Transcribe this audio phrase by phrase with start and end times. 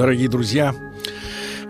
[0.00, 0.74] Дорогие друзья,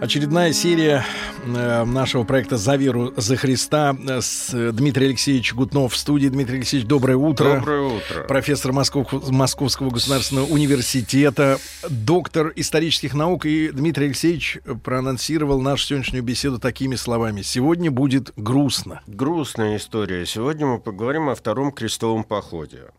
[0.01, 1.05] очередная серия
[1.45, 6.29] э, нашего проекта «За веру, за Христа» с Дмитрием Алексеевичем Гутнов в студии.
[6.29, 7.57] Дмитрий Алексеевич, доброе утро.
[7.57, 8.23] Доброе утро.
[8.29, 11.59] Профессор Москов, Московского государственного университета,
[11.89, 13.47] доктор исторических наук.
[13.47, 17.43] И Дмитрий Алексеевич проанонсировал нашу сегодняшнюю беседу такими словами.
[17.43, 19.01] «Сегодня будет грустно».
[19.09, 20.25] Грустная история.
[20.25, 22.91] Сегодня мы поговорим о Втором крестовом походе.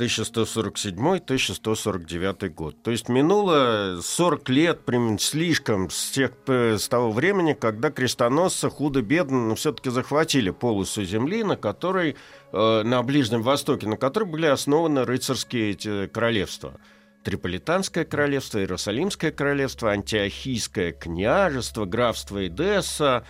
[0.00, 2.82] 1147-1149 год.
[2.82, 4.80] То есть минуло 40 лет,
[5.18, 11.56] слишком, с, тех, с того времени, когда крестоносцы худо-бедно, но все-таки захватили полосу земли, на
[11.56, 12.16] которой,
[12.52, 16.80] э, на Ближнем Востоке, на которой были основаны рыцарские эти королевства.
[17.24, 23.24] Триполитанское королевство, Иерусалимское королевство, Антиохийское княжество, графство Эдесса,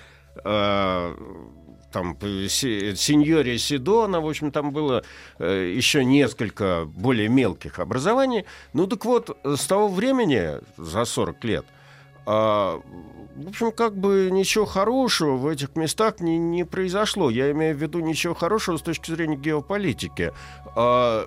[0.44, 1.14] э,
[1.90, 5.02] там сеньория Сидона, в общем, там было
[5.38, 8.44] э, еще несколько более мелких образований.
[8.72, 11.66] Ну так вот, с того времени, за 40 лет,
[12.26, 17.30] э, в общем, как бы ничего хорошего в этих местах не, не произошло.
[17.30, 20.32] Я имею в виду ничего хорошего с точки зрения геополитики.
[20.76, 21.26] Э,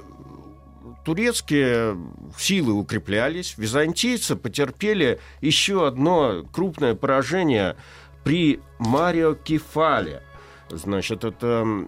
[1.05, 1.97] турецкие
[2.37, 7.75] силы укреплялись, византийцы потерпели еще одно крупное поражение
[8.23, 10.23] при Марио Кефале–
[10.69, 11.87] Значит, это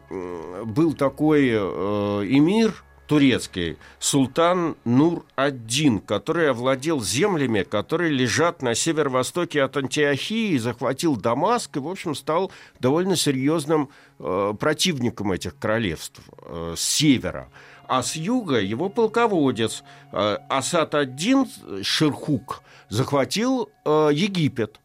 [0.66, 9.77] был такой э, эмир турецкий, султан Нур-Аддин, который овладел землями, которые лежат на северо-востоке от
[9.77, 13.89] Антиохии, захватил Дамаск и, в общем, стал довольно серьезным
[14.20, 17.49] э, противником этих королевств э, с севера.
[17.88, 21.48] А с юга его полководец э, Асад-Аддин
[21.83, 24.80] Шерхук захватил э, Египет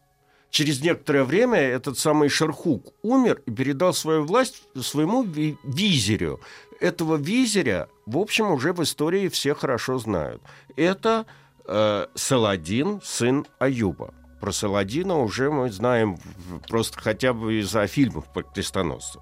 [0.51, 6.41] Через некоторое время этот самый Шерхук умер и передал свою власть своему визирю.
[6.81, 10.41] Этого визиря, в общем, уже в истории все хорошо знают.
[10.75, 11.25] Это
[11.65, 14.13] э, Саладин, сын Аюба.
[14.41, 16.17] Про Саладина уже мы знаем
[16.67, 19.21] просто хотя бы из-за фильмов по крестоносцам.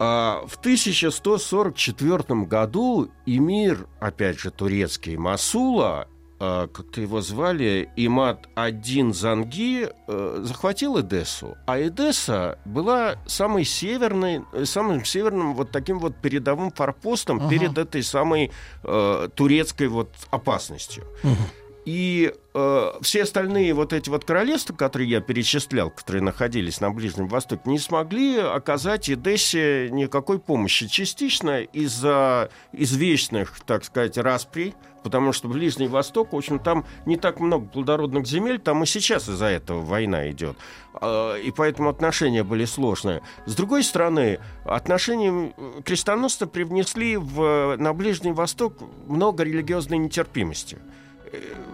[0.00, 9.88] А в 1144 году эмир, опять же, турецкий Масула как-то его звали, Имат один Занги,
[10.06, 11.56] э, захватил Эдессу.
[11.66, 17.48] А Эдесса была самой северной, самым северным вот таким вот передовым форпостом ага.
[17.50, 18.50] перед этой самой
[18.82, 21.04] э, турецкой вот опасностью.
[21.22, 21.63] Угу.
[21.84, 27.28] И э, все остальные вот эти вот королевства, которые я перечислял, которые находились на Ближнем
[27.28, 30.88] Востоке, не смогли оказать Эдессе никакой помощи.
[30.88, 37.38] Частично из-за извечных, так сказать, расприй, потому что Ближний Восток, в общем, там не так
[37.38, 40.56] много плодородных земель, там и сейчас из-за этого война идет.
[41.02, 43.20] Э, и поэтому отношения были сложные.
[43.44, 45.52] С другой стороны, отношения
[45.84, 50.78] крестоносцы привнесли в, на Ближний Восток много религиозной нетерпимости–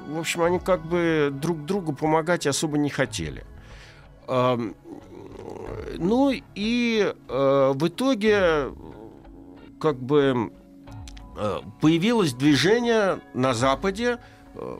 [0.08, 3.44] в общем, они как бы друг другу помогать особо не хотели.
[5.98, 8.72] Ну и э, в итоге
[9.80, 10.52] как бы
[11.36, 14.18] э, появилось движение на Западе
[14.54, 14.78] э,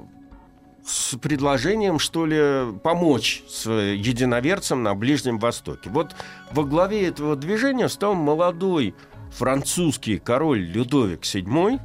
[0.84, 5.90] с предложением, что ли, помочь единоверцам на Ближнем Востоке.
[5.90, 6.14] Вот
[6.52, 8.94] во главе этого движения стал молодой
[9.30, 11.80] французский король Людовик VII,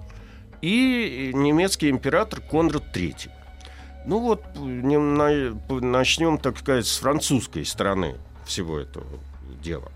[0.65, 3.29] и немецкий император Конрад III.
[4.07, 8.15] Ну вот, начнем, так сказать, с французской стороны
[8.45, 9.05] всего этого
[9.61, 9.91] дела.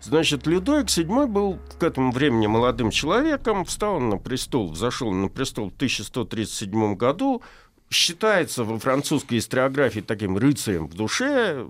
[0.00, 5.70] Значит, Людовик VII был к этому времени молодым человеком, встал на престол, взошел на престол
[5.70, 7.42] в 1137 году,
[7.90, 11.66] считается во французской историографии таким рыцарем в душе,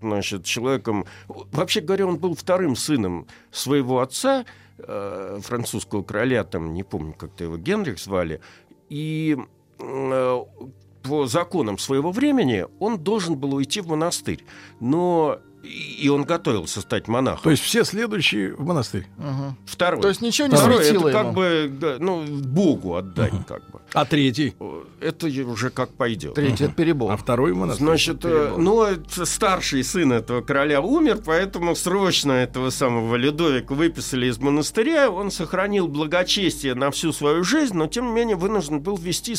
[0.00, 1.06] значит, человеком...
[1.26, 4.44] Вообще говоря, он был вторым сыном своего отца,
[4.78, 8.40] э, французского короля, там, не помню, как-то его Генрих звали,
[8.88, 9.36] и
[9.78, 14.44] по законам своего времени он должен был уйти в монастырь.
[14.80, 17.42] Но и он готовился стать монахом.
[17.42, 19.06] То есть все следующие в монастырь.
[19.18, 19.56] Ага.
[19.66, 20.00] Второй.
[20.00, 21.34] То есть ничего не Второй, светило это как ему.
[21.34, 23.80] бы, да, ну, Богу отдать, как бы.
[23.92, 24.54] А третий?
[25.00, 26.34] Это уже как пойдет.
[26.34, 27.12] Третий это перебор.
[27.12, 27.86] А второй монастырь.
[27.86, 34.26] Значит, э, ну, это старший сын этого короля умер, поэтому срочно этого самого Людовика выписали
[34.26, 35.10] из монастыря.
[35.10, 39.34] Он сохранил благочестие на всю свою жизнь, но тем не менее вынужден был вести,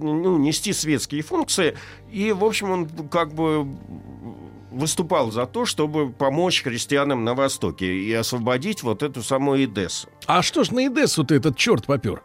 [0.00, 1.76] ну, нести светские функции.
[2.10, 3.66] И, в общем, он как бы
[4.70, 10.08] выступал за то, чтобы помочь христианам на Востоке и освободить вот эту самую Эдессу.
[10.26, 12.22] А что ж на Эдессу-то этот черт попер?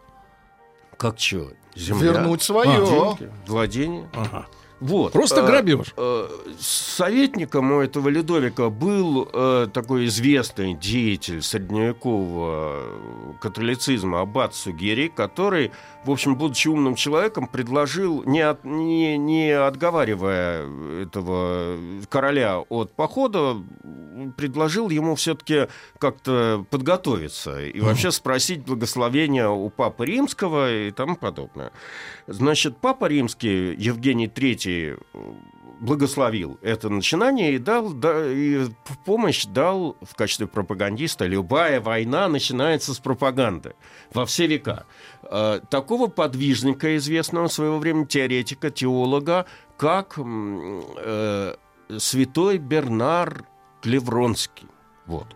[0.96, 1.50] Как чё?
[1.74, 2.12] Земля?
[2.12, 2.86] Вернуть свое.
[2.86, 3.30] Деньги?
[3.46, 4.08] Владение?
[4.14, 4.46] Ага.
[4.78, 5.12] Вот.
[5.12, 5.94] Просто Э, грабеж.
[5.96, 6.28] э,
[6.58, 15.72] Советником у этого Людовика был э, такой известный деятель средневекового католицизма Аббат Сугери, который,
[16.06, 20.66] в общем, будучи умным человеком, предложил, не, от- не, не отговаривая
[21.02, 21.76] этого
[22.08, 23.56] короля от похода,
[24.36, 25.66] предложил ему все-таки
[25.98, 31.72] как-то подготовиться и вообще спросить благословения у Папы Римского и тому подобное.
[32.26, 34.98] Значит, Папа Римский Евгений III
[35.80, 41.26] благословил это начинание и дал да, и в помощь дал в качестве пропагандиста.
[41.26, 43.74] Любая война начинается с пропаганды
[44.12, 44.86] во все века.
[45.22, 49.46] Э, Такого подвижника, известного своего времени теоретика, теолога,
[49.76, 51.54] как э,
[51.98, 53.44] святой Бернар
[53.82, 54.68] Клевронский.
[55.06, 55.26] Вот.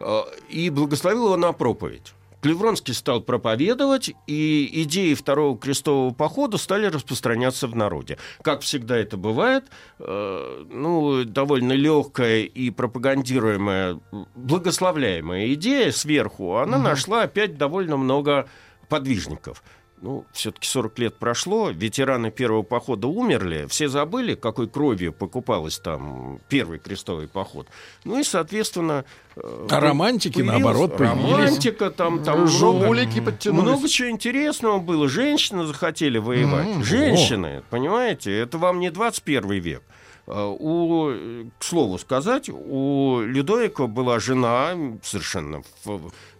[0.00, 2.12] Э, И благословил его на проповедь.
[2.40, 8.18] Клевронский стал проповедовать, и идеи второго крестового похода стали распространяться в народе.
[8.42, 9.64] Как всегда это бывает,
[9.98, 14.00] э, ну, довольно легкая и пропагандируемая,
[14.34, 18.48] благословляемая идея сверху, она нашла опять довольно много
[18.88, 19.62] подвижников.
[20.06, 26.38] Ну, все-таки 40 лет прошло, ветераны первого похода умерли, все забыли, какой кровью покупалась там
[26.48, 27.66] первый крестовый поход.
[28.04, 29.04] Ну и, соответственно...
[29.34, 31.32] э, А романтики, наоборот, появились.
[31.32, 32.52] Романтика, там, там много,
[32.86, 33.64] Жулики подтянулись.
[33.64, 35.08] много чего интересного было.
[35.08, 36.84] Женщины захотели воевать.
[36.84, 39.82] Женщины, понимаете, это вам не 21 век.
[40.26, 45.62] А, У, э, к слову сказать, у Людовика была жена, совершенно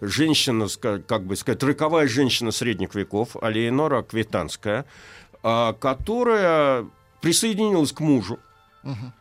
[0.00, 0.66] женщина,
[1.06, 4.86] как бы сказать, роковая женщина средних веков, Алеонора Квитанская,
[5.42, 6.86] а, которая
[7.20, 8.38] присоединилась к мужу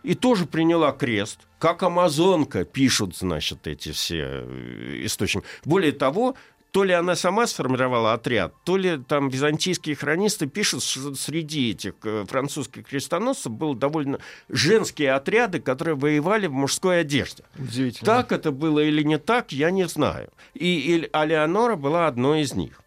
[0.04, 1.40] и тоже приняла крест.
[1.58, 5.46] Как амазонка пишут, значит, эти все э, источники.
[5.64, 6.36] Более того,
[6.75, 11.94] то ли она сама сформировала отряд, то ли там византийские хронисты пишут, что среди этих
[12.04, 14.19] э, французских крестоносцев было довольно
[14.50, 17.45] женские отряды, которые воевали в мужской одежде.
[17.57, 18.06] Удивительно.
[18.06, 20.30] Так это было или не так, я не знаю.
[20.54, 22.81] И, и Алеонора была одной из них.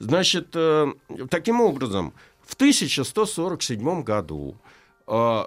[0.00, 0.92] Значит, э,
[1.30, 2.14] таким образом,
[2.44, 4.56] в 1147 году
[5.06, 5.44] э,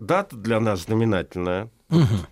[0.00, 1.68] дата для нас знаменательная.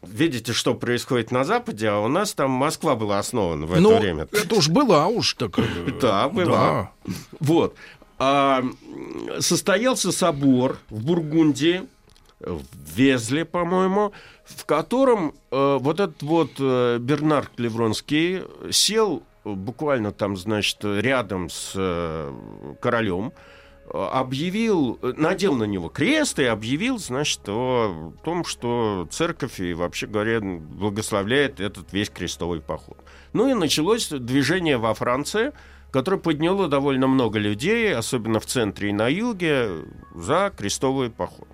[0.02, 3.98] Видите, что происходит на Западе, а у нас там Москва была основана в это Ну,
[3.98, 4.26] время.
[4.32, 5.58] это уж была уж так.
[5.58, 5.62] э,
[6.00, 6.90] Да, была.
[7.38, 7.74] Вот.
[8.18, 8.64] А,
[9.40, 11.82] состоялся собор в Бургундии,
[12.40, 12.62] в
[12.96, 14.12] Везле, по-моему,
[14.44, 21.72] в котором э, вот этот вот э, Бернард Клевронский сел буквально там, значит, рядом с
[21.76, 22.32] э,
[22.80, 23.32] королем,
[23.92, 30.06] объявил, э, надел на него крест и объявил, значит, о том, что церковь и, вообще
[30.06, 32.98] говоря, благословляет этот весь крестовый поход.
[33.32, 35.52] Ну и началось движение во Франции,
[35.90, 39.68] которое подняло довольно много людей, особенно в центре и на юге,
[40.14, 41.48] за крестовый поход.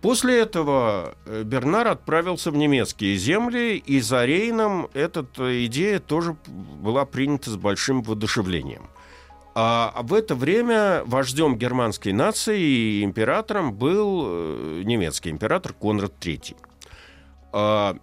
[0.00, 6.36] После этого э, Бернар отправился в немецкие земли, и за Рейном эта э, идея тоже
[6.46, 8.82] была принята с большим воодушевлением.
[9.56, 16.56] А в это время вождем германской нации и императором был э, немецкий император Конрад III.
[17.52, 17.96] А,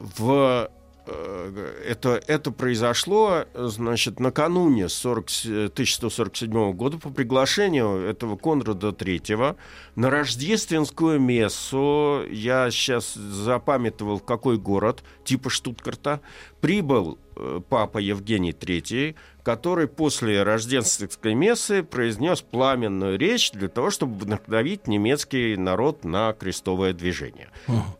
[0.00, 0.68] в
[1.06, 8.88] э, это, это произошло, э, значит, накануне 40, с- 1147 года по приглашению этого Конрада
[8.88, 9.56] III
[9.94, 16.20] на рождественскую мессу, я сейчас запамятовал, какой город, типа Штутгарта,
[16.66, 24.18] прибыл э, папа Евгений III, который после рождественской мессы произнес пламенную речь для того, чтобы
[24.18, 27.50] вдохновить немецкий народ на крестовое движение.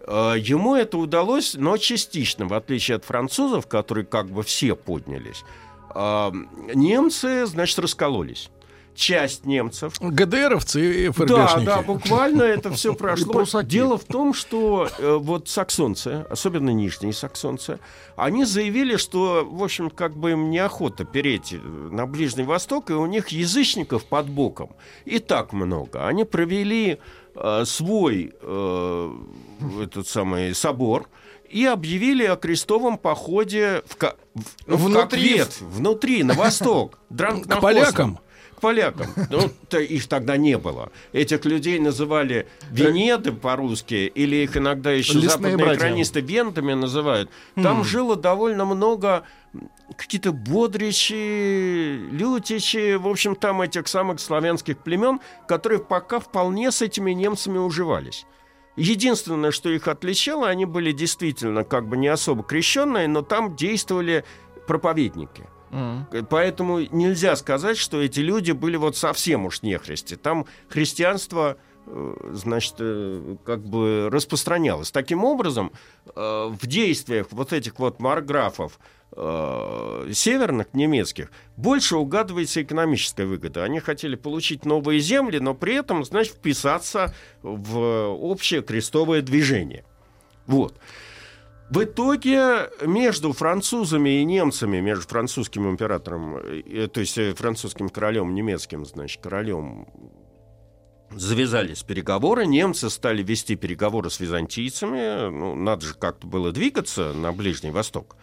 [0.00, 5.44] Э, Ему это удалось, но частично, в отличие от французов, которые как бы все поднялись.
[5.90, 6.32] А,
[6.75, 8.50] Немцы, значит, раскололись.
[8.97, 11.65] Часть немцев ГДРовцы и да, ФРГшники.
[11.67, 13.45] да, буквально это все прошло.
[13.62, 17.79] Дело в том, что э, вот саксонцы, особенно нижние саксонцы,
[18.17, 22.95] они заявили, что, в общем, как бы им неохота переть э, на Ближний Восток, и
[22.95, 24.71] у них язычников под боком
[25.05, 26.07] и так много.
[26.07, 26.99] Они провели
[27.35, 29.12] э, свой э,
[29.83, 31.09] этот самый собор
[31.50, 34.15] и объявили о крестовом походе в, в,
[34.67, 36.99] ну, в Внутри- Коквет, внутри, на восток.
[37.11, 38.19] К полякам?
[38.56, 39.06] К полякам.
[39.30, 40.90] Ну, то их тогда не было.
[41.12, 45.76] Этих людей называли венеды по-русски, или их иногда еще Лесные западные братья.
[45.78, 47.30] экранисты вентами называют.
[47.54, 49.25] Там жило довольно много
[49.96, 57.12] какие-то бодричи, лютичи, в общем, там этих самых славянских племен, которые пока вполне с этими
[57.12, 58.26] немцами уживались.
[58.76, 64.25] Единственное, что их отличало, они были действительно как бы не особо крещенные, но там действовали
[64.66, 65.44] проповедники.
[65.70, 70.16] Э, Поэтому нельзя сказать, что эти люди были вот совсем уж нехристи.
[70.16, 71.56] Там христианство,
[71.87, 74.90] э, значит, э, как бы распространялось.
[74.90, 75.73] Таким образом,
[76.14, 78.78] в действиях вот этих вот марграфов
[79.12, 83.62] северных немецких больше угадывается экономическая выгода.
[83.62, 89.85] Они хотели получить новые земли, но при этом, значит, вписаться в общее крестовое движение.
[90.46, 90.75] Вот.
[91.68, 98.35] В итоге между французами и немцами, между французским императором, э, то есть э, французским королем,
[98.35, 99.88] немецким, значит, королем,
[101.11, 102.46] завязались переговоры.
[102.46, 105.28] Немцы стали вести переговоры с византийцами.
[105.28, 108.16] Ну, надо же как-то было двигаться на Ближний Восток.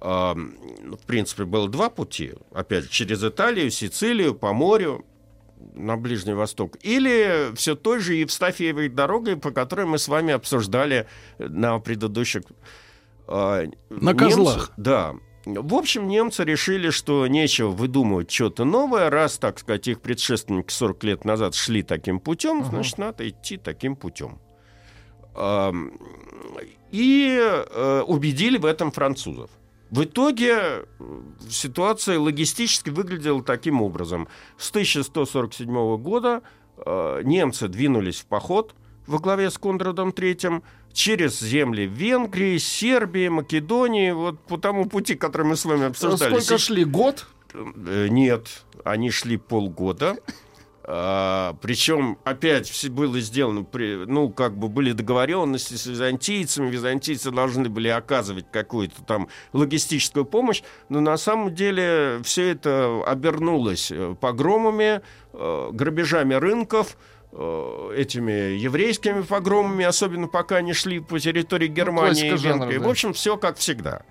[0.00, 2.32] В принципе, было два пути.
[2.52, 5.04] Опять же, через Италию, Сицилию, по морю
[5.74, 6.76] на Ближний Восток.
[6.82, 11.06] Или все той же Евстафиевой дорогой, по которой мы с вами обсуждали
[11.38, 12.42] на предыдущих...
[13.26, 14.72] а, На немцы- козлах.
[14.76, 15.14] Да.
[15.44, 19.10] В общем, немцы решили, что нечего выдумывать что-то новое.
[19.10, 23.96] Раз, так сказать, их предшественники 40 лет назад шли таким путем, значит, надо идти таким
[23.96, 24.38] путем.
[25.34, 25.92] Ам,
[26.92, 29.50] И э, убедили в этом французов.
[29.92, 30.84] В итоге э,
[31.50, 34.26] ситуация логистически выглядела таким образом.
[34.56, 36.40] С 1147 года
[36.78, 38.74] э, немцы двинулись в поход
[39.06, 40.62] во главе с Конрадом III
[40.94, 46.40] через земли Венгрии, Сербии, Македонии, вот по тому пути, который мы с вами обсуждали.
[46.40, 46.84] Сколько шли?
[46.86, 47.26] Год?
[47.52, 50.16] Э, Нет, они шли полгода.
[50.84, 57.30] А, причем опять все было сделано, при, ну, как бы были договоренности с византийцами, византийцы
[57.30, 64.16] должны были оказывать какую-то там логистическую помощь, но на самом деле все это обернулось э,
[64.20, 66.96] погромами, э, грабежами рынков,
[67.30, 72.78] э, этими еврейскими погромами, особенно пока они шли по территории Германии и классика жанра, Венгрии.
[72.78, 72.88] да.
[72.88, 74.02] В общем, все как всегда.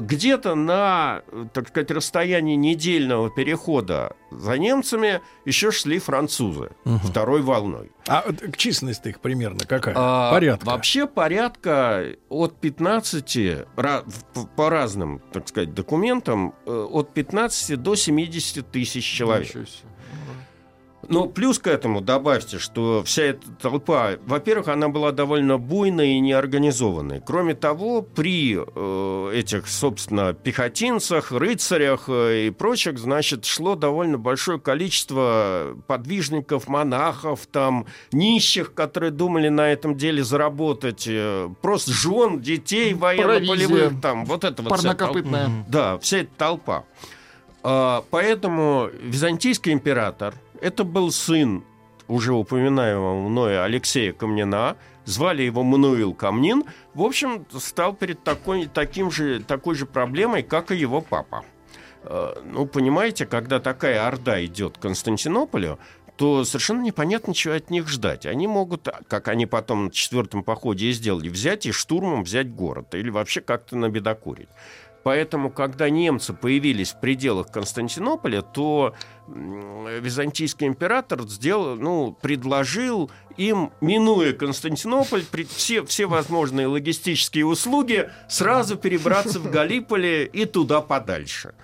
[0.00, 1.22] Где-то на,
[1.52, 6.70] так сказать, расстоянии недельного перехода за немцами еще шли французы
[7.04, 7.90] второй волной.
[8.08, 8.24] А
[8.56, 9.94] численности их примерно какая?
[9.96, 10.66] А, Порядка.
[10.66, 13.36] Вообще порядка от 15,
[13.76, 14.02] ра-
[14.34, 19.48] в- по разным, так сказать, документам, э, от 15 до 70 тысяч человек.
[19.48, 19.88] Ничего себе.
[21.12, 26.20] Но плюс к этому добавьте, что вся эта толпа, во-первых, она была довольно буйной и
[26.20, 27.22] неорганизованной.
[27.24, 34.58] Кроме того, при э, этих, собственно, пехотинцах, рыцарях э, и прочих, значит, шло довольно большое
[34.58, 42.94] количество подвижников, монахов, там, нищих, которые думали на этом деле заработать, э, просто жен, детей
[42.94, 45.50] военно-полевых, там, вот это вот вся толпа.
[45.68, 46.84] Да, вся эта толпа.
[47.62, 51.64] А, Поэтому византийский император, это был сын
[52.08, 56.64] уже упоминаемого мною Алексея Камнина, звали его Мануил Камнин,
[56.94, 61.44] в общем, стал перед такой, таким же, такой же проблемой, как и его папа.
[62.04, 65.78] Э, Ну, понимаете, когда такая орда идет к Константинополю,
[66.16, 68.26] то совершенно непонятно, чего от них ждать.
[68.26, 72.94] Они могут, как они потом на четвертом походе и сделали, взять и штурмом взять город
[72.94, 74.48] или вообще как-то набедокурить.
[75.02, 78.94] Поэтому, когда немцы появились в пределах Константинополя, то
[79.26, 88.76] византийский император сделал, ну, предложил им, минуя Константинополь, при- все, все возможные логистические услуги, сразу
[88.76, 91.54] перебраться в Галиполи и туда подальше.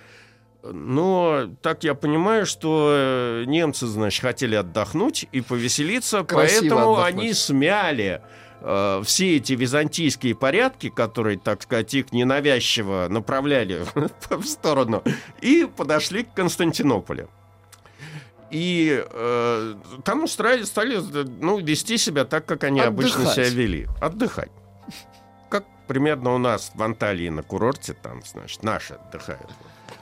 [0.64, 7.14] Но так я понимаю, что э, немцы, значит, хотели отдохнуть и повеселиться, Красиво поэтому отдохнуть.
[7.24, 8.22] они смяли
[8.60, 13.84] э, все эти византийские порядки, которые, так сказать, их ненавязчиво направляли
[14.30, 15.02] в сторону,
[15.40, 17.28] и подошли к Константинополю.
[18.50, 19.74] И э,
[20.04, 20.96] там устраивали, стали
[21.40, 23.34] ну, вести себя так, как они обычно Отдыхать.
[23.34, 23.88] себя вели.
[24.00, 24.50] Отдыхать.
[25.50, 29.50] Как примерно у нас в Анталии на курорте, там, значит, наши отдыхают.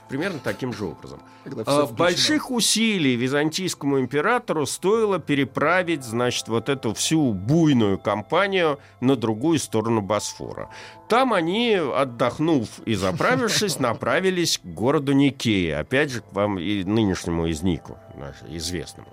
[0.09, 1.19] Примерно таким же образом.
[1.65, 1.85] А.
[1.85, 10.01] Больших усилий византийскому императору стоило переправить, значит, вот эту всю буйную компанию на другую сторону
[10.01, 10.69] Босфора.
[11.07, 17.49] Там они, отдохнув и заправившись, направились к городу Никея, опять же, к вам и нынешнему
[17.49, 19.07] изнику, наш- известному.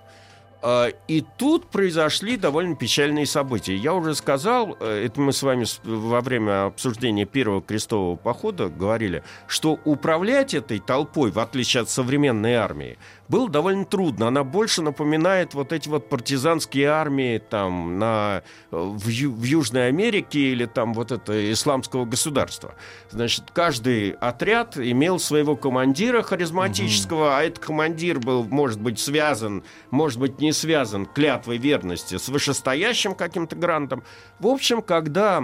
[0.66, 3.76] А, и тут произошли довольно печальные события.
[3.76, 9.22] Я уже сказал, э, это мы с вами во время обсуждения первого крестового похода говорили,
[9.46, 12.96] что управлять этой толпой, в отличие от современной армии,
[13.28, 14.28] было довольно трудно.
[14.28, 20.38] Она больше напоминает вот эти вот партизанские армии там на, в, Ю, в Южной Америке
[20.38, 22.74] или там вот это исламского государства.
[23.10, 27.38] Значит, каждый отряд имел своего командира харизматического, mm-hmm.
[27.38, 33.14] а этот командир был, может быть, связан, может быть, не связан клятвой верности с вышестоящим
[33.14, 34.04] каким-то грантом.
[34.38, 35.42] В общем, когда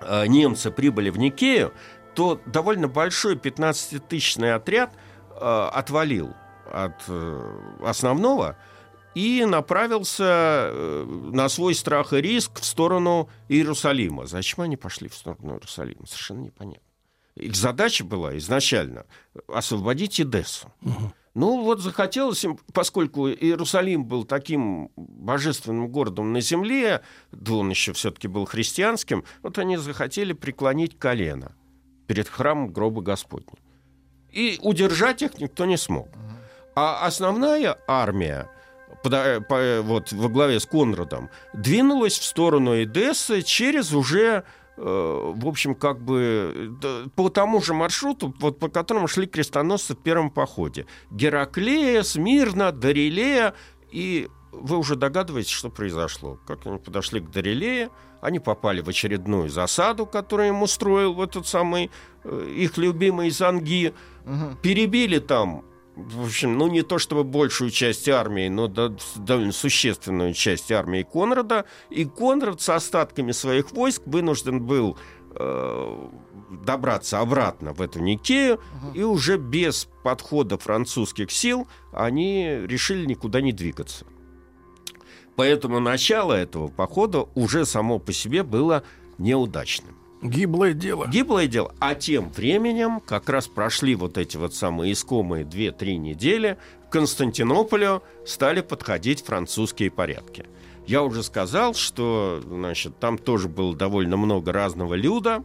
[0.00, 1.72] э, немцы прибыли в Никею,
[2.14, 4.90] то довольно большой 15-тысячный отряд
[5.30, 6.34] э, отвалил
[6.72, 8.56] от э, основного
[9.14, 14.26] и направился э, на свой страх и риск в сторону Иерусалима.
[14.26, 16.06] Зачем они пошли в сторону Иерусалима?
[16.06, 16.82] Совершенно непонятно.
[17.34, 19.06] Их задача была изначально
[19.48, 20.72] освободить Эдессу.
[20.82, 21.12] Угу.
[21.34, 27.92] Ну вот захотелось им, поскольку Иерусалим был таким божественным городом на земле, да он еще
[27.92, 31.52] все-таки был христианским, вот они захотели преклонить колено
[32.08, 33.54] перед храмом гроба Господня.
[34.32, 36.08] И удержать их никто не смог.
[36.78, 38.48] А основная армия,
[39.02, 44.44] вот во главе с Конрадом, двинулась в сторону Эдессы через уже
[44.80, 46.76] Э, в общем, как бы
[47.16, 50.86] по тому же маршруту, вот по которому шли крестоносцы в первом походе.
[51.10, 53.54] Гераклея, Смирна, Дарилея,
[53.90, 56.38] и вы уже догадываетесь, что произошло.
[56.46, 61.48] Как они подошли к Дарилее, они попали в очередную засаду, которую им устроил в этот
[61.48, 61.90] самый
[62.22, 63.94] э, их любимый Занги,
[64.24, 64.56] угу.
[64.62, 65.64] перебили там
[65.98, 71.64] в общем, ну не то чтобы большую часть армии, но довольно существенную часть армии Конрада.
[71.90, 74.96] И Конрад с остатками своих войск вынужден был
[75.34, 76.08] э,
[76.64, 78.92] добраться обратно в эту Никею, угу.
[78.94, 84.06] и уже без подхода французских сил они решили никуда не двигаться.
[85.34, 88.84] Поэтому начало этого похода уже само по себе было
[89.18, 89.96] неудачным.
[90.22, 91.06] Гиблое дело.
[91.06, 91.74] Гиблое дело.
[91.78, 96.58] А тем временем как раз прошли вот эти вот самые искомые 2-3 недели.
[96.88, 100.46] К Константинополю стали подходить французские порядки.
[100.86, 105.44] Я уже сказал, что значит, там тоже было довольно много разного люда.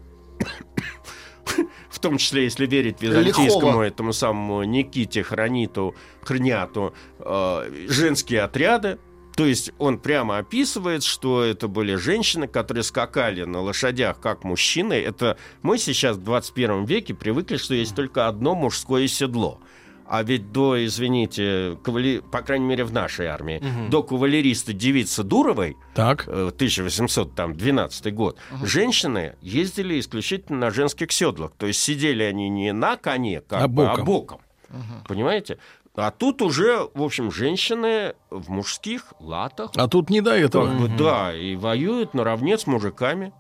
[1.89, 3.84] В том числе, если верить византийскому Лихого.
[3.84, 8.97] этому самому Никите Хрониту, Хрняту, э, женские отряды,
[9.36, 14.93] то есть он прямо описывает, что это были женщины, которые скакали на лошадях как мужчины.
[14.93, 19.60] Это мы сейчас в 21 веке привыкли, что есть только одно мужское седло.
[20.06, 22.19] А ведь до, извините, кавали...
[22.19, 23.89] по крайней мере, в нашей армии, угу.
[23.89, 26.28] до кавалериста девицы Дуровой, так.
[26.28, 28.65] 1812 э, год, угу.
[28.65, 31.54] женщины ездили исключительно на женских седлах.
[31.58, 34.41] То есть сидели они не на коне, как а бы, а боком.
[34.69, 35.08] Угу.
[35.08, 35.58] Понимаете?
[35.95, 39.71] А тут уже, в общем, женщины в мужских латах.
[39.75, 40.67] А тут не до этого.
[40.67, 43.32] Как бы, Да, и воюют наравне с мужиками.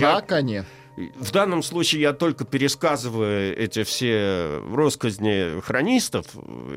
[0.00, 0.64] На коне.
[1.16, 6.26] В данном случае я только пересказываю эти все россказни хронистов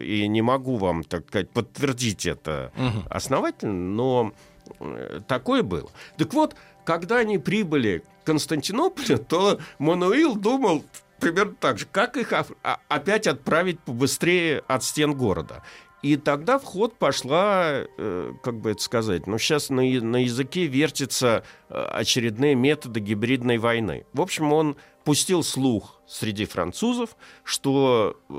[0.02, 3.08] и не могу вам, так сказать, подтвердить это угу.
[3.10, 4.34] основательно, но
[4.80, 5.90] э, такое было.
[6.18, 10.86] Так вот, когда они прибыли к Константинополю, то Мануил думал,
[11.24, 11.86] примерно так же.
[11.92, 12.46] Как их а,
[12.88, 15.64] опять отправить побыстрее от стен города?
[16.04, 20.68] И тогда в ход пошла, э, как бы это сказать, ну сейчас на, на языке
[20.68, 24.06] вертятся э, очередные методы гибридной войны.
[24.12, 28.34] В общем, он пустил слух среди французов, что э,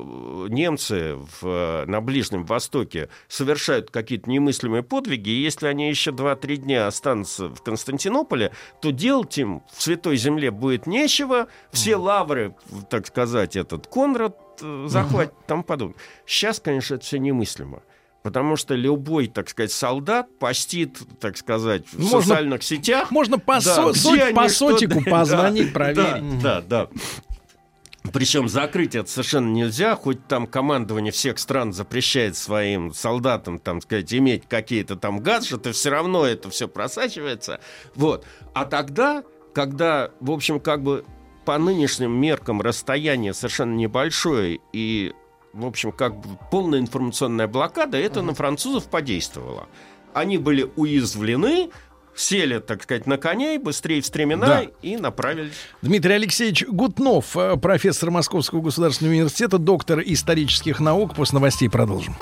[0.49, 6.87] немцы в, на Ближнем Востоке совершают какие-то немыслимые подвиги, и если они еще 2-3 дня
[6.87, 12.55] останутся в Константинополе, то делать им в Святой Земле будет нечего, все лавры,
[12.91, 15.99] так сказать, этот Конрад э, захватит, mm там подобное.
[16.27, 17.83] Сейчас, конечно, это все немыслимо.
[18.23, 23.11] Потому что любой, так сказать, солдат постит, так сказать, в можно, социальных сетях.
[23.11, 26.41] Можно по, да, со, соть, по сотику позвонить, да, проверить.
[26.41, 26.89] Да, да, да.
[28.13, 34.13] Причем закрыть это совершенно нельзя, хоть там командование всех стран запрещает своим солдатам, там сказать,
[34.13, 37.61] иметь какие-то там гаджеты, все равно это все просачивается.
[37.95, 38.27] Вот.
[38.53, 41.05] А тогда, когда, в общем, как бы
[41.45, 45.13] по нынешним меркам расстояние совершенно небольшое и
[45.55, 49.69] в общем, как бы полная информационная блокада, это на французов подействовало.
[50.13, 51.71] Они были уязвлены,
[52.15, 54.67] сели, так сказать, на коней, быстрее в стремена да.
[54.83, 55.55] и направились.
[55.83, 61.15] Дмитрий Алексеевич Гутнов, э, профессор Московского государственного университета, доктор исторических наук.
[61.15, 62.17] После новостей продолжим.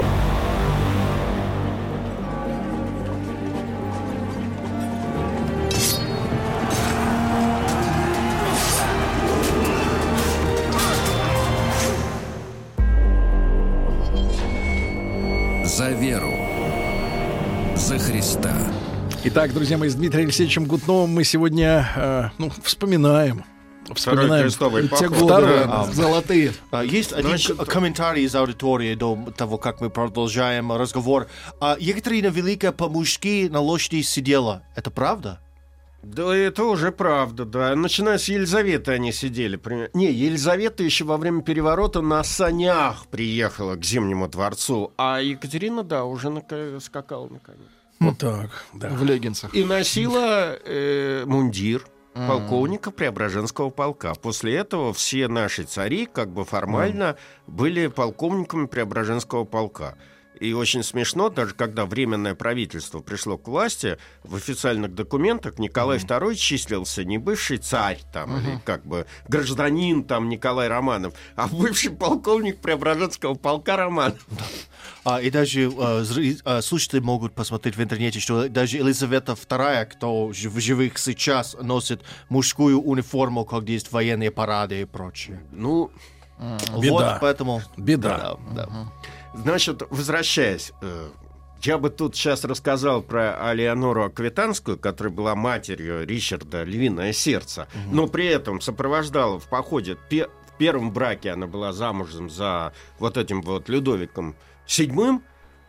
[19.34, 23.44] Итак, друзья мои, с Дмитрием Алексеевичем Гутновым мы сегодня э, ну, вспоминаем.
[23.94, 25.18] Вспоминаем крестовый Те поход.
[25.18, 25.84] годы Да.
[25.84, 26.52] золотые.
[26.70, 31.28] А, Есть один Значит, комментарий из аудитории до того, как мы продолжаем разговор.
[31.60, 34.64] А, Екатерина Великая по-мужски на лошади сидела.
[34.76, 35.40] Это правда?
[36.02, 37.74] Да, это уже правда, да.
[37.74, 39.58] Начиная с Елизаветы они сидели.
[39.94, 46.04] Не, Елизавета еще во время переворота на санях приехала к Зимнему дворцу, а Екатерина, да,
[46.04, 46.42] уже на
[46.80, 47.64] скакала на коне.
[48.04, 48.88] Вот так, да.
[48.88, 49.54] В леггинсах.
[49.54, 51.84] И носила э, мундир
[52.14, 54.14] полковника Преображенского полка.
[54.14, 59.96] После этого все наши цари как бы формально были полковниками Преображенского полка.
[60.40, 66.34] И очень смешно, даже когда Временное правительство пришло к власти, в официальных документах Николай II
[66.34, 72.58] числился не бывший царь там, или как бы гражданин там Николай Романов, а бывший полковник
[72.60, 74.26] Преображенского полка Романов.
[75.04, 79.86] А, и даже а, зри- а, слушатели могут посмотреть в интернете, что даже Елизавета II,
[79.86, 85.40] кто в живых сейчас носит мужскую униформу, когда есть военные парады и прочее.
[85.52, 85.90] Ну,
[86.38, 87.18] Вот, Беда.
[87.20, 87.62] поэтому...
[87.76, 88.36] Беда.
[88.50, 88.92] Да, да.
[89.34, 91.08] Значит, возвращаясь, э,
[91.62, 98.06] я бы тут сейчас рассказал про Алеонору Аквитанскую, которая была матерью Ричарда Львиное сердце, но
[98.08, 103.68] при этом сопровождала в походе в первом браке она была замужем за вот этим вот
[103.68, 105.22] Людовиком VII.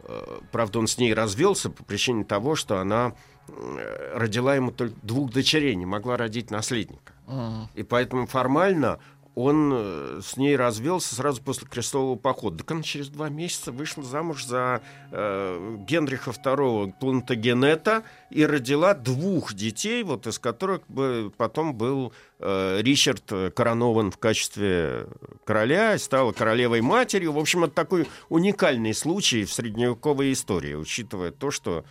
[0.03, 3.13] Э, Правда, он с ней развелся по причине того, что она
[3.47, 7.13] э, родила ему только двух дочерей, не могла родить наследника.
[7.27, 7.69] М.
[7.75, 8.99] И поэтому формально
[9.35, 12.59] он э, с ней развелся сразу после крестового похода.
[12.59, 19.53] Так она через два месяца вышла замуж за э, Генриха II Плантагенета и родила двух
[19.53, 25.07] детей, вот из которых бы потом был э, Ричард э, коронован в качестве
[25.45, 27.33] короля, стала королевой матерью.
[27.33, 31.85] В общем, это такой уникальный случай в средневековой истории, учитывая то, что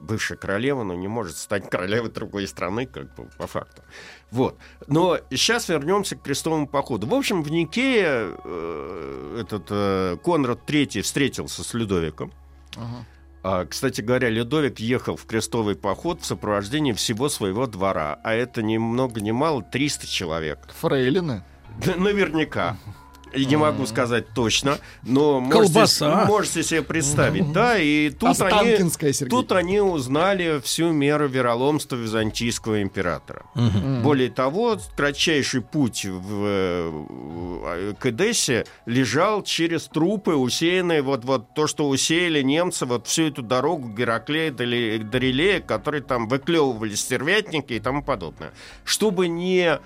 [0.00, 3.82] бывшая королева, но не может стать королевой другой страны, как бы по факту.
[4.30, 4.58] Вот.
[4.86, 7.06] Но сейчас вернемся к крестовому походу.
[7.06, 12.32] В общем, в Никее э, этот э, Конрад III встретился с Людовиком.
[12.76, 13.04] Ага.
[13.48, 18.60] А, кстати говоря, Людовик ехал в крестовый поход в сопровождении всего своего двора, а это
[18.60, 20.68] ни много ни мало 300 человек.
[20.80, 21.44] Фрейлины.
[21.84, 22.76] Да, Наверняка.
[23.36, 26.24] Не могу сказать точно, но можете, Колбаса.
[26.26, 27.52] можете себе представить.
[27.52, 28.78] Да, и тут они,
[29.28, 33.44] тут они узнали всю меру вероломства византийского императора.
[34.02, 41.66] Более того, кратчайший путь в, э, к Эдессе лежал через трупы, усеянные вот, вот то,
[41.66, 47.80] что усеяли немцы, вот всю эту дорогу Гераклея до Релея, которые там выклевывали стервятники и
[47.80, 48.52] тому подобное.
[48.84, 49.78] Чтобы не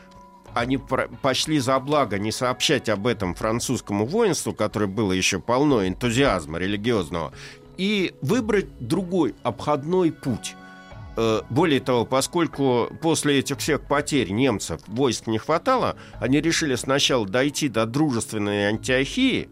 [0.54, 0.78] они
[1.22, 7.32] пошли за благо не сообщать об этом французскому воинству, которое было еще полно энтузиазма религиозного,
[7.76, 10.54] и выбрать другой обходной путь.
[11.16, 17.26] Э, Более того, поскольку после этих всех потерь немцев войск не хватало, они решили сначала
[17.26, 19.48] дойти до дружественной Антиохии,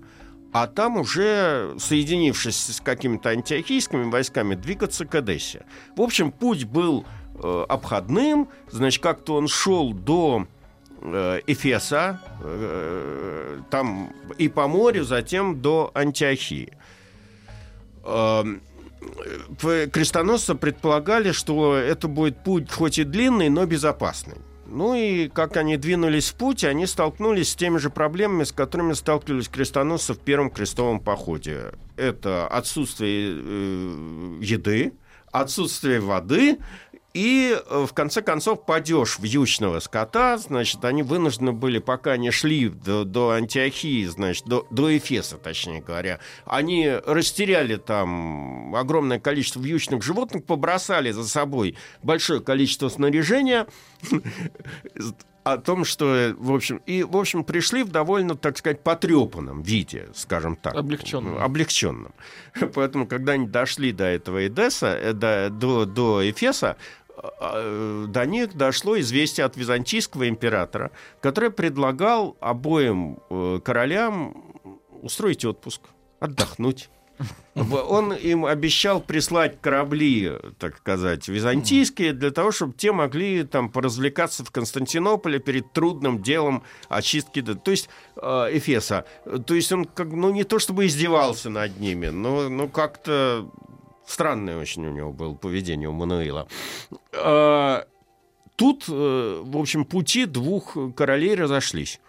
[0.53, 5.67] а там уже, соединившись с какими-то антиохийскими войсками, двигаться к Эдессе.
[5.95, 10.47] В общем, путь был э, обходным, значит, как-то он шел до
[11.47, 16.73] Эфеса, э, там и по морю, затем до Антиохии.
[18.05, 18.61] Эм,
[19.63, 24.37] э, крестоносцы предполагали, что это будет путь хоть и длинный, но безопасный.
[24.67, 28.93] Ну и как они двинулись в путь, они столкнулись с теми же проблемами, с которыми
[28.93, 31.73] сталкивались крестоносцы в первом крестовом походе.
[31.97, 34.93] Это отсутствие э, еды,
[35.33, 36.59] отсутствие воды
[37.19, 40.39] и, э, в конце концов, падеж вьючного скота.
[40.39, 45.81] Значит, они вынуждены были, пока не шли до, до Антиохии, значит, до, до Эфеса, точнее
[45.81, 53.67] говоря, они растеряли там огромное количество вьючных животных, побросали за собой большое количество снаряжения,
[55.43, 60.09] о том, что, в общем, и, в общем, пришли в довольно, так сказать, потрепанном виде,
[60.15, 60.75] скажем так.
[60.75, 61.39] Облегченном.
[61.39, 62.13] Облегченном.
[62.75, 66.77] Поэтому, когда они дошли до этого Эдесса, э, до, до, до Эфеса,
[67.41, 74.55] до них дошло известие от византийского императора, который предлагал обоим э, королям
[75.03, 75.83] устроить отпуск,
[76.21, 76.91] отдохнуть.
[77.57, 84.45] Он им обещал прислать корабли, так сказать, византийские, для того, чтобы те могли там поразвлекаться
[84.45, 89.05] в Константинополе перед трудным делом очистки, то есть э, Эфеса.
[89.47, 93.51] То есть он как, ну не то чтобы издевался над ними, но, но как-то
[94.09, 96.49] странное очень у него было поведение у Мануила.
[97.13, 97.87] А,
[98.59, 102.01] Тут, э, в общем, пути двух королей разошлись.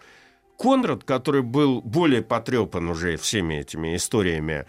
[0.58, 4.66] Конрад, который был более потрепан уже всеми этими историями,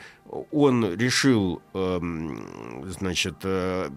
[0.52, 3.88] он решил, эм, значит, э,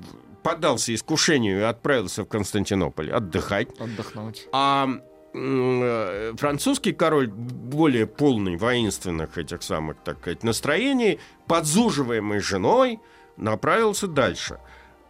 [0.43, 3.67] поддался искушению и отправился в Константинополь отдыхать.
[3.77, 4.47] Отдохнуть.
[4.53, 4.87] А
[5.33, 13.01] э, французский король, более полный воинственных этих самых, так сказать, настроений, подзуживаемый женой,
[13.37, 14.59] направился дальше.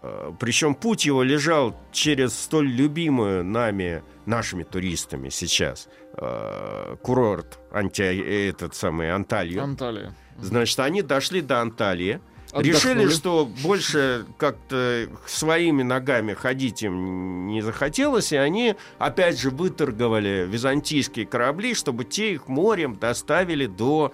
[0.02, 8.02] Э, Причем путь его лежал через столь любимую нами, нашими туристами сейчас, э, курорт Анти...
[8.50, 9.64] этот самый Анталью.
[9.64, 10.14] Анталия.
[10.40, 12.20] Значит, они дошли до Анталии,
[12.52, 12.70] Отдохнули.
[12.70, 20.46] решили, что больше как-то своими ногами ходить им не захотелось, и они опять же выторговали
[20.48, 24.14] византийские корабли, чтобы те их морем доставили до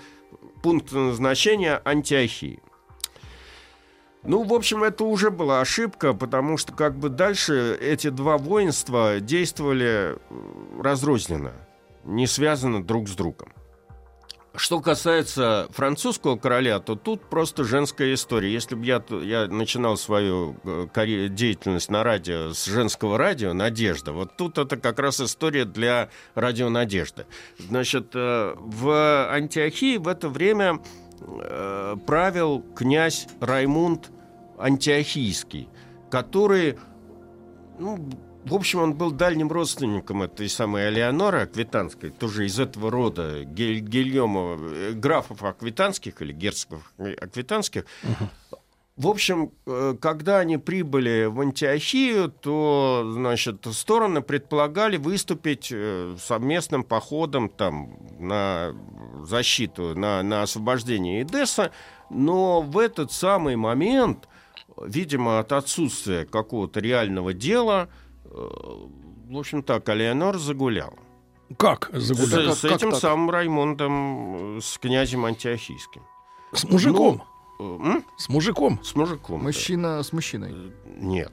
[0.61, 2.61] пункта назначения Антиохии.
[4.23, 9.19] Ну, в общем, это уже была ошибка, потому что как бы дальше эти два воинства
[9.19, 10.17] действовали
[10.81, 11.53] разрозненно,
[12.03, 13.53] не связаны друг с другом.
[14.55, 18.51] Что касается французского короля, то тут просто женская история.
[18.51, 24.35] Если бы я, я начинал свою э, деятельность на радио с женского радио «Надежда», вот
[24.35, 27.25] тут это как раз история для радио «Надежда».
[27.59, 30.79] Значит, э, в Антиохии в это время
[31.21, 34.11] э, правил князь Раймунд
[34.57, 35.69] Антиохийский,
[36.09, 36.77] который,
[37.77, 38.09] ну,
[38.45, 43.79] в общем, он был дальним родственником этой самой Алеоноры Аквитанской, тоже из этого рода Гель-
[43.79, 47.85] Гильома, э, графов Аквитанских или герцогов Аквитанских.
[48.99, 56.83] В общем, э, когда они прибыли в Антиохию, то, значит, стороны предполагали выступить э, совместным
[56.83, 58.73] походом там на
[59.23, 61.71] защиту, на, на освобождение Эдесса,
[62.09, 64.27] но в этот самый момент,
[64.75, 67.87] видимо, от отсутствия какого-то реального дела,
[68.25, 70.99] э, в общем так, Алеонор загуляла.
[71.55, 72.47] Как С, загулял?
[72.49, 72.99] как- с как этим так?
[72.99, 76.01] самым Раймондом, с князем Антиохийским.
[76.51, 77.23] С мужиком.
[77.23, 78.03] Э, м?
[78.17, 78.79] С мужиком.
[78.83, 79.39] С мужиком.
[79.39, 79.45] да.
[79.45, 80.53] Мужчина с мужчиной.
[80.97, 81.31] Нет.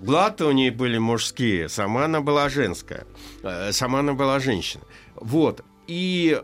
[0.00, 3.06] Глаты у ней были мужские, сама она была женская.
[3.42, 4.84] Э, Сама она была женщина.
[5.14, 5.62] Вот.
[5.86, 6.38] И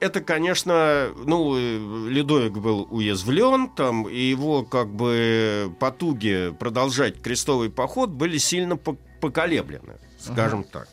[0.00, 7.68] это, конечно, ну, э, Ледовик был уязвлен, там, и его, как бы, потуги продолжать крестовый
[7.68, 10.88] поход были сильно по- поколеблены, скажем так.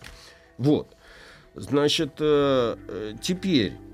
[0.58, 0.96] Вот.
[1.56, 3.89] Значит, э, э, теперь э,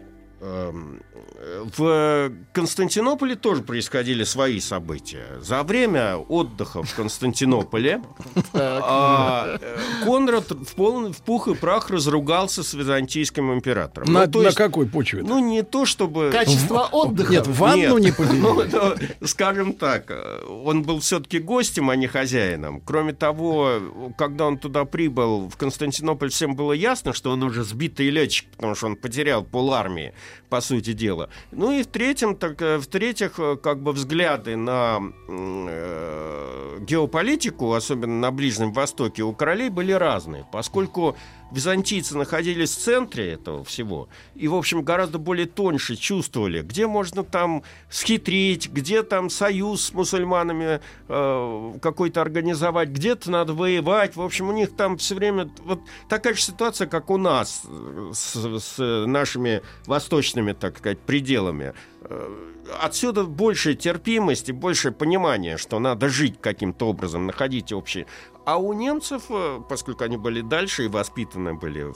[1.77, 5.25] в Константинополе тоже происходили свои события.
[5.41, 8.01] За время отдыха в Константинополе
[8.53, 14.11] а, э, Конрад в, полный, в пух и прах разругался с византийским императором.
[14.11, 15.23] На, Ну, то на есть, какой почве?
[15.23, 16.29] ну, не то чтобы...
[16.31, 17.31] Качество отдыха.
[17.31, 18.17] Нет, ванну не Нет.
[18.17, 18.39] Поделили.
[18.41, 20.11] ну, скажем так,
[20.47, 22.81] он был все-таки гостем, а не хозяином.
[22.81, 28.09] Кроме того, когда он туда прибыл, в Константинополь всем было ясно, что он уже сбитый
[28.09, 30.13] летчик, потому что он потерял полармии,
[30.49, 31.29] по сути дела.
[31.51, 38.31] Ну и в-третьем, так, э, в-третьих, э, как бы взгляды на э, геополитику, особенно на
[38.31, 41.15] Ближнем Востоке, у королей были разные, поскольку
[41.55, 47.23] византийцы находились в центре этого всего и, в общем, гораздо более тоньше чувствовали, где можно
[47.23, 54.15] там схитрить, где там союз с мусульманами э, какой-то организовать, где-то надо воевать.
[54.15, 58.11] В общем, у них там все время вот такая же ситуация, как у нас э,
[58.13, 61.73] с, с нашими восточными, так сказать, пределами.
[62.01, 68.07] Э, Отсюда большая терпимость и большее понимание, что надо жить каким-то образом, находить общий.
[68.45, 71.91] А у немцев, э, поскольку они были дальше и воспитаны были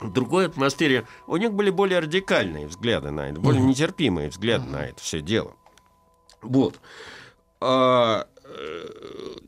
[0.00, 4.86] в другой атмосфере, у них были более радикальные взгляды на это, более нетерпимые взгляды на
[4.86, 5.54] это все дело.
[6.40, 6.80] Вот.
[7.60, 8.88] А, э,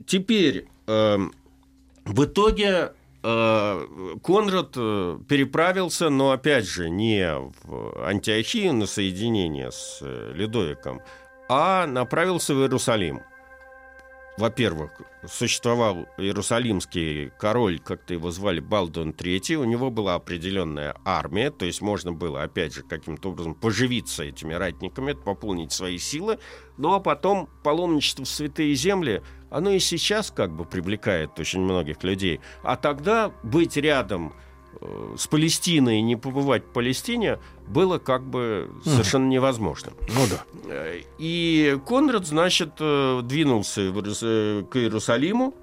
[0.07, 1.33] теперь эм,
[2.05, 11.01] в итоге э, Конрад переправился, но опять же не в Антиохию на соединение с Ледовиком,
[11.49, 13.23] а направился в Иерусалим.
[14.37, 14.91] Во-первых,
[15.29, 21.81] существовал иерусалимский король, как-то его звали Балдуин III, у него была определенная армия, то есть
[21.81, 26.41] можно было, опять же, каким-то образом поживиться этими ратниками, пополнить свои силы,
[26.79, 32.03] ну а потом паломничество в святые земли, оно и сейчас как бы привлекает очень многих
[32.03, 34.35] людей, а тогда быть рядом
[34.81, 39.93] э, с Палестиной и не побывать в Палестине было как бы совершенно невозможно.
[40.09, 40.45] Ну да.
[41.19, 45.55] И Конрад, значит, э, двинулся э, к Иерусалиму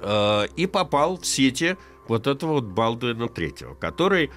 [0.00, 1.76] э, и попал в сети
[2.08, 4.30] вот этого вот Балдуина Третьего, который,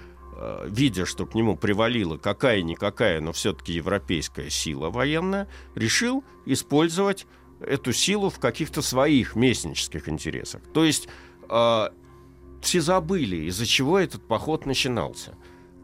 [0.68, 7.26] видя, что к нему привалила какая-никакая, но все-таки европейская сила военная, решил использовать
[7.60, 10.62] эту силу в каких-то своих местнических интересах.
[10.74, 11.10] То есть
[11.48, 15.36] все забыли, из-за чего этот поход начинался.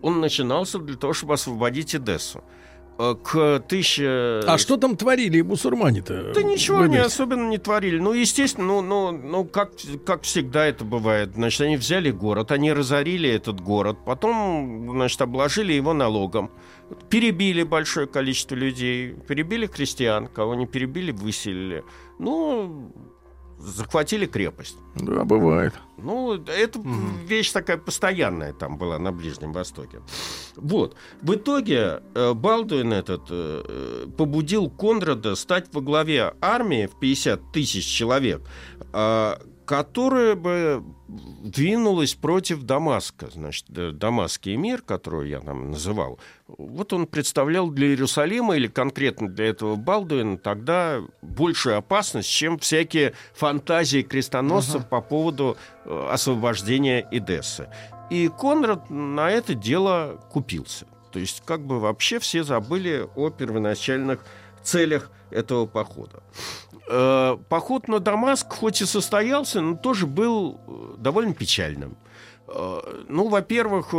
[0.01, 2.43] Он начинался для того, чтобы освободить Эдессу.
[2.97, 4.43] Э, К 1000...
[4.47, 6.33] А что там творили мусульмане-то?
[6.33, 7.99] Да ничего они особенно не творили.
[7.99, 9.71] Ну, естественно, ну, ну, ну как,
[10.05, 11.33] как всегда это бывает.
[11.35, 16.51] Значит, они взяли город, они разорили этот город, потом, значит, обложили его налогом.
[17.09, 21.83] Перебили большое количество людей, перебили крестьян, кого не перебили, выселили.
[22.19, 22.91] Ну,
[23.61, 24.77] захватили крепость.
[24.95, 25.73] Да, бывает.
[25.97, 26.79] Ну, это
[27.25, 29.99] вещь такая постоянная там была на Ближнем Востоке.
[30.55, 30.95] Вот.
[31.21, 37.51] В итоге э, Балдуин этот э, э, побудил Конрада стать во главе армии в 50
[37.51, 38.41] тысяч человек,
[38.93, 39.35] э,
[39.71, 40.83] которая бы
[41.17, 43.29] двинулась против Дамаска.
[43.31, 49.29] Значит, э, Дамасский мир, который я там называл, вот он представлял для Иерусалима или конкретно
[49.29, 55.55] для этого Балдуина тогда большую опасность, чем всякие фантазии крестоносцев по поводу
[55.85, 57.69] э, освобождения Эдессы.
[58.09, 60.85] И Конрад на это дело купился.
[61.13, 64.19] То есть как бы вообще все забыли о первоначальных
[64.63, 66.21] целях этого похода.
[66.93, 71.95] Э, Поход на Дамаск, хоть и состоялся, но тоже был э, довольно печальным.
[72.47, 73.91] Э, Ну, во-первых,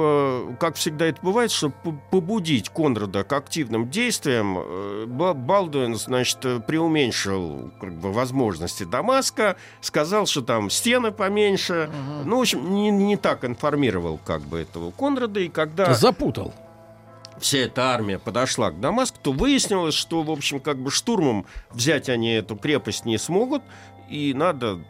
[0.59, 4.59] как всегда это бывает, чтобы по- побудить Конрада к активным действиям,
[5.17, 11.91] Ба- Балдуин, значит, преуменьшил как бы, возможности Дамаска, сказал, что там стены поменьше.
[12.27, 15.41] Ну, в общем, не, не так информировал как бы этого Конрада.
[15.41, 16.53] И когда Запутал.
[17.39, 22.09] Вся эта армия подошла к Дамаску, то выяснилось, что, в общем, как бы штурмом взять
[22.09, 23.63] они эту крепость не смогут,
[24.09, 24.81] и надо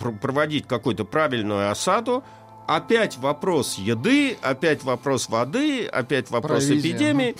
[0.00, 2.24] пр- проводить какую-то правильную осаду.
[2.66, 7.36] Опять вопрос еды, опять вопрос воды, опять вопрос Провизия, эпидемии.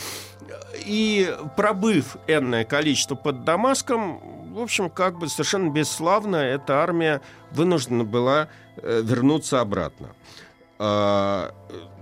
[0.85, 8.05] И пробыв энное количество под Дамаском, в общем, как бы совершенно бесславно эта армия вынуждена
[8.05, 10.11] была э, вернуться обратно.
[10.87, 11.55] А,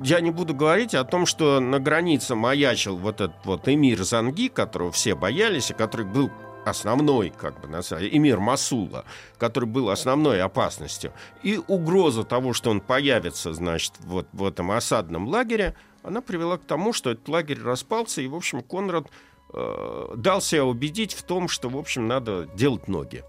[0.02, 4.48] Я не буду говорить о том, что на границе маячил вот этот вот эмир Занги,
[4.48, 6.32] которого все боялись, и который был
[6.64, 9.04] основной, как бы, на самом деле, эмир Масула,
[9.38, 11.12] который был основной опасностью.
[11.44, 16.64] И угроза того, что он появится, значит, вот в этом осадном лагере, она привела к
[16.64, 19.06] тому, что этот лагерь распался, и, в общем, Конрад
[19.54, 23.22] э, дал себя убедить в том, что, в общем, надо делать ноги.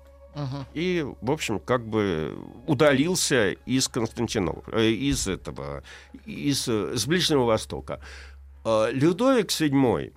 [0.74, 5.84] И, в общем, как бы удалился из Константинополя, э, из этого,
[6.26, 8.00] из, э, с Ближнего Востока.
[8.66, 10.12] Э, Людовик VII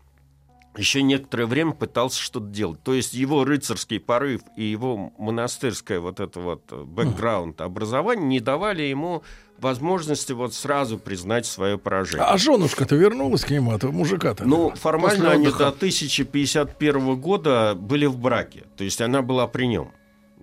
[0.78, 2.82] еще некоторое время пытался что-то делать.
[2.82, 8.40] То есть его рыцарский порыв и его монастырское вот это вот э, бэкграунд образование не
[8.40, 9.22] давали ему
[9.58, 12.26] возможности вот сразу признать свое поражение.
[12.26, 14.44] А женушка-то вернулась к нему, этого мужика-то?
[14.44, 18.64] Ну, формально они до 1051 года были в браке.
[18.76, 19.92] То есть она была при нем.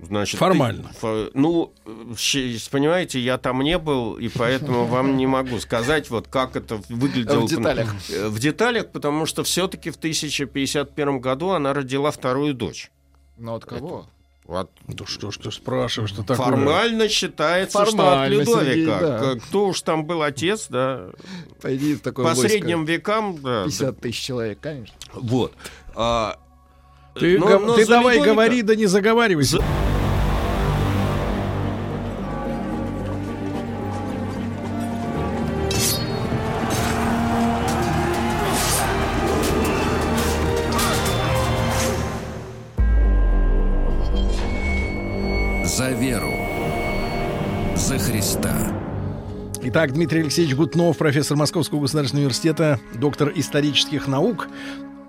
[0.08, 0.92] Значит, Формально.
[1.02, 1.74] ты- ну,
[2.72, 7.42] понимаете, я там не был, и поэтому вам не могу сказать, вот как это выглядело.
[7.46, 7.94] В деталях.
[8.10, 12.92] В деталях, потому что все-таки в 1051 году она родила вторую дочь.
[13.38, 14.08] Ну от кого?
[14.46, 16.48] Вот Да что ж ты спрашиваешь, что такое?
[16.48, 18.66] формально считается, что от Формально, Людовика.
[18.66, 19.36] Сергей, да.
[19.48, 21.12] Кто уж там был отец, да.
[21.62, 22.50] Пойди в такое По войско.
[22.50, 23.63] средним векам, да.
[23.63, 24.94] 50 тысяч человек, конечно.
[25.13, 25.54] Вот.
[25.96, 26.38] А,
[27.13, 29.58] Ты, но- го- но ты давай Людовика- говори, да не заговаривайся.
[29.58, 29.63] За-
[45.65, 46.32] За веру.
[47.76, 48.54] За Христа.
[49.63, 54.47] Итак, Дмитрий Алексеевич Гутнов, профессор Московского государственного университета, доктор исторических наук.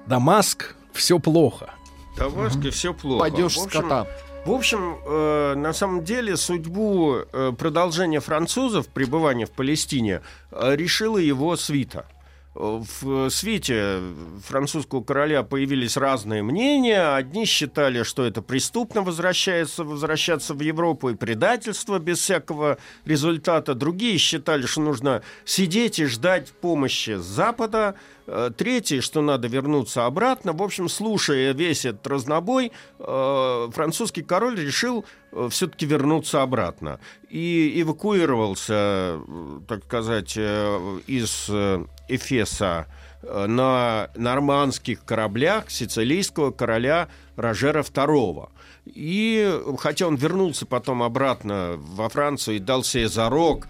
[0.07, 1.74] Дамаск, все плохо.
[2.17, 3.21] Тавашке все плохо.
[3.31, 4.07] Падеж скота.
[4.45, 11.17] В общем, э, на самом деле судьбу э, продолжения французов пребывания в Палестине э, решила
[11.17, 12.07] его свита.
[12.55, 14.01] Э, В свите
[14.47, 17.15] французского короля появились разные мнения.
[17.15, 23.75] Одни считали, что это преступно возвращается, возвращаться в Европу и предательство без всякого результата.
[23.75, 27.95] Другие считали, что нужно сидеть и ждать помощи с Запада.
[28.27, 30.53] Э, Третьи, что надо вернуться обратно.
[30.53, 35.05] В общем, слушая весь этот разнобой, э, французский король решил
[35.51, 37.01] все-таки вернуться обратно.
[37.29, 42.87] И эвакуировался, э, так сказать, э, из э, Эфеса
[43.23, 48.49] э, на нормандских кораблях сицилийского короля Рожера II.
[48.87, 53.67] И хотя он вернулся потом обратно во Францию и дал себе зарок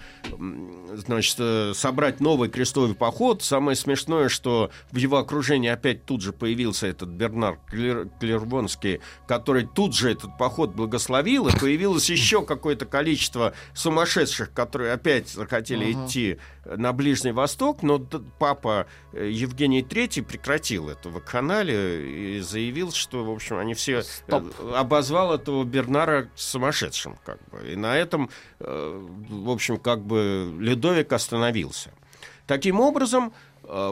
[0.96, 3.42] значит, э, собрать новый крестовый поход.
[3.42, 9.66] Самое смешное, что в его окружении опять тут же появился этот Бернар Клер- Клервонский, который
[9.66, 16.38] тут же этот поход благословил, и появилось еще какое-то количество сумасшедших, которые опять захотели идти
[16.64, 17.98] на Ближний Восток, но
[18.38, 24.02] папа э, Евгений III прекратил это в канале и заявил, что, в общем, они все
[24.28, 24.40] э,
[24.74, 27.70] обозвал этого Бернара сумасшедшим, как бы.
[27.70, 31.92] И на этом, э, в общем, как бы Людовик остановился.
[32.46, 33.32] Таким образом,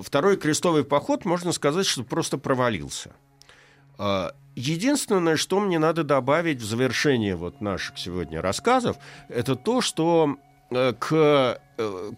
[0.03, 3.13] второй крестовый поход, можно сказать, что просто провалился.
[4.55, 8.99] Единственное, что мне надо добавить в завершение вот наших сегодня рассказов,
[9.31, 10.37] это то, что
[10.69, 11.59] к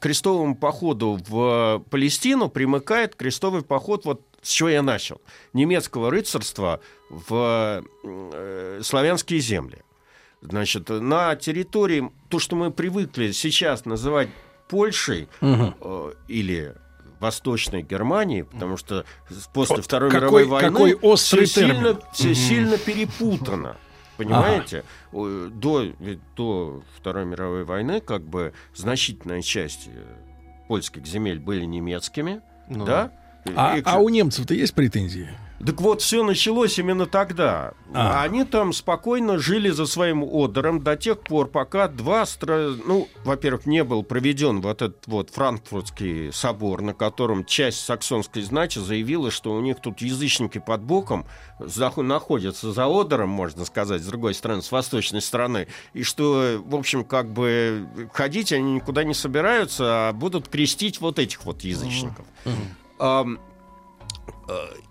[0.01, 5.21] крестовому походу в Палестину примыкает крестовый поход, вот с чего я начал,
[5.53, 9.79] немецкого рыцарства в э, славянские земли.
[10.43, 14.29] Значит, на территории, то, что мы привыкли сейчас называть
[14.69, 16.75] Польшей э, или
[17.21, 19.07] Восточной Германии, потому что
[19.55, 23.79] после Вот Второй какой- мировой войны какой острый все сильно, все сильно перепутано.
[24.17, 24.85] Понимаете?
[25.13, 25.85] О, До,
[26.37, 30.05] до Второй мировой войны как бы значительная часть э,
[30.69, 33.11] польских земель были немецкими, Ну, да?
[33.57, 35.29] А, И- а у немцев-то есть претензии?
[35.65, 37.73] Так вот, все началось именно тогда.
[37.93, 38.23] А.
[38.23, 42.71] Они там спокойно жили за своим одером до тех пор, пока два стра...
[42.85, 48.79] Ну, во-первых, не был проведен вот этот вот Франкфуртский собор, на котором часть саксонской знати
[48.79, 51.27] заявила, что у них тут язычники под боком
[51.59, 56.75] зах- находятся за одером, можно сказать, с другой стороны, с восточной стороны, и что, в
[56.75, 62.27] общем, как бы ходить они никуда не собираются, а будут крестить вот этих вот язычников.
[62.99, 63.25] Э,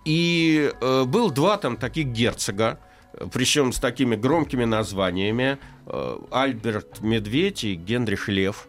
[0.06, 2.80] И э, был два там таких герцога,
[3.32, 8.68] причем с такими громкими названиями, э, Альберт Медведь и Генрих Лев,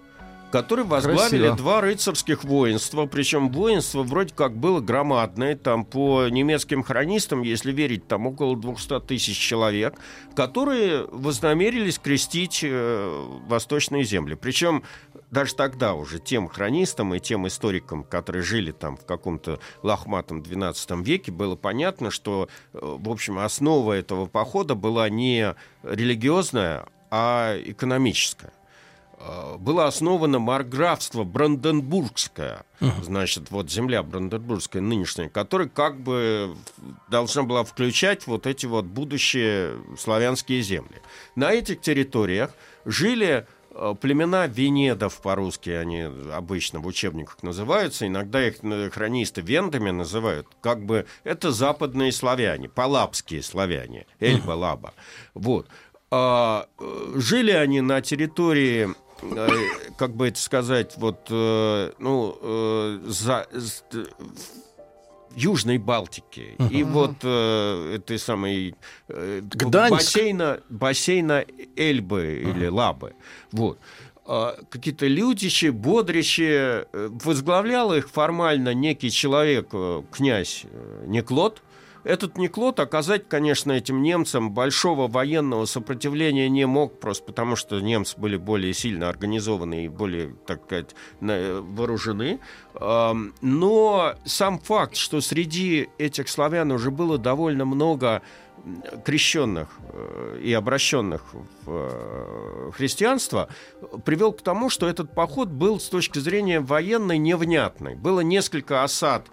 [0.53, 1.57] которые возглавили Красиво.
[1.57, 8.07] два рыцарских воинства, причем воинство вроде как было громадное, там по немецким хронистам, если верить,
[8.07, 9.95] там около 200 тысяч человек,
[10.37, 14.35] которые вознамерились крестить э, восточные земли.
[14.35, 14.85] Причем
[15.35, 21.03] даже тогда уже тем хронистам и тем историкам, которые жили там в каком-то лохматом XII
[21.03, 28.53] веке, было понятно, что, э, в общем, основа этого похода была не религиозная, а экономическая.
[29.19, 32.65] Э, Было основано марграфство Бранденбургское,
[33.03, 36.57] значит, вот земля Бранденбургская нынешняя, которая как бы
[37.09, 41.03] должна была включать вот эти вот будущие славянские земли.
[41.35, 42.55] На этих территориях
[42.85, 43.47] жили
[44.01, 46.03] племена венедов по-русски, они
[46.33, 52.69] обычно в учебниках называются, иногда их э, хронисты вендами называют, как бы это западные славяне,
[52.69, 54.95] палапские славяне, Эльба-Лаба.
[55.35, 55.69] Вот.
[56.11, 59.49] А, э, жили они на территории, э,
[59.99, 63.47] как бы это сказать, вот, э, ну, э, за,
[65.37, 66.55] Южной Балтики.
[66.71, 68.75] И вот э, этой самой
[69.09, 69.93] э, Гданьск.
[69.93, 71.45] бассейна, бассейна
[71.77, 73.15] Эльбы или Лабы.
[73.53, 73.79] Вот.
[74.27, 76.47] А, Какие-то людищи, бодрищи.
[76.49, 81.63] э, Возглавлял их формально некий человек, э, князь э, Неклод.
[82.05, 88.19] Этот Неклод оказать, конечно, этим немцам большого военного сопротивления не мог, просто потому что немцы
[88.19, 92.41] были более сильно организованы и более, так сказать, на- вооружены.
[92.79, 98.23] Но сам факт, что среди этих славян уже было довольно много
[99.05, 103.49] крещенных э, и обращенных в э, христианство,
[104.05, 107.95] привел к тому, что этот поход был с точки зрения военной невнятный.
[107.95, 109.27] Было несколько осад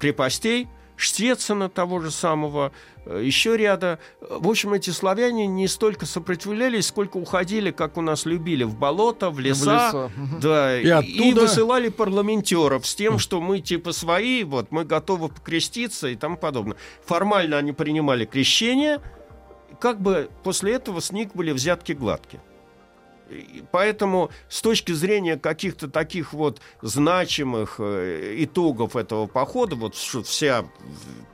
[0.00, 0.68] крепостей,
[1.02, 2.70] Штецена того же самого,
[3.06, 3.98] э, еще ряда.
[4.20, 9.30] В общем, эти славяне не столько сопротивлялись, сколько уходили, как у нас любили, в болото,
[9.30, 10.40] в леса, леса, мгм.
[10.40, 15.28] да, И и, оттуда- высылали парламентеров с тем, что мы типа свои, вот мы готовы
[15.28, 16.76] покреститься и тому подобное.
[17.04, 19.00] Формально они принимали крещение,
[19.80, 22.40] как бы после этого с них были взятки гладкие.
[23.70, 30.64] Поэтому с точки зрения каких-то таких вот значимых э, итогов этого похода, вот что вся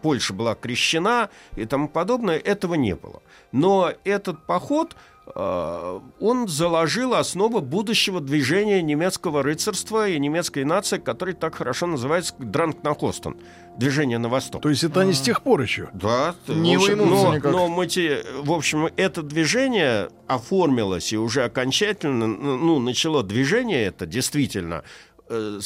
[0.03, 3.23] Польша была крещена и тому подобное, этого не было.
[3.53, 4.97] Но этот поход,
[5.35, 13.37] он заложил основу будущего движения немецкого рыцарства и немецкой нации, который так хорошо называется Дранкнахостен,
[13.77, 14.63] движение на восток.
[14.63, 15.89] То есть это они с тех пор еще.
[15.93, 17.53] Да, Не общем, но, никак.
[17.53, 24.07] но мы те- в общем, это движение оформилось и уже окончательно, ну, начало движение это
[24.07, 24.83] действительно,
[25.29, 25.61] э,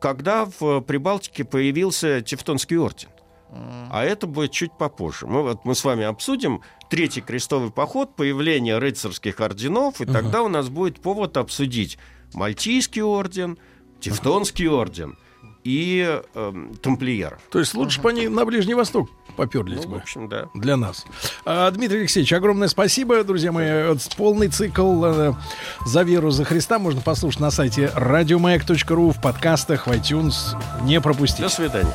[0.00, 3.08] когда в Прибалтике появился Тевтонский орден.
[3.90, 5.26] А это будет чуть попозже.
[5.26, 10.48] Мы, вот, мы с вами обсудим третий крестовый поход, появление рыцарских орденов, и тогда у
[10.48, 11.98] нас будет повод обсудить
[12.32, 13.58] Мальтийский орден,
[14.00, 15.16] Тевтонский орден
[15.62, 17.38] и эм, тамплиер.
[17.50, 19.96] То есть лучше бы они на Ближний Восток поперлись Ну, в бы.
[19.96, 20.48] общем, да.
[20.54, 21.06] Для нас.
[21.46, 23.88] А, Дмитрий Алексеевич, огромное спасибо, друзья мои.
[23.88, 25.32] Вот Полный цикл э,
[25.86, 30.34] «За веру, за Христа» можно послушать на сайте радиомаяк.ру, в подкастах, в iTunes.
[30.82, 31.44] Не пропустите.
[31.44, 31.94] До свидания.